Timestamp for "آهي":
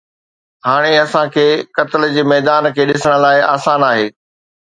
3.91-4.07